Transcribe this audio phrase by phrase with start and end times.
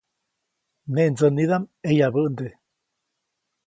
[0.93, 2.47] Neʼ ndsänidaʼm ʼeyabände.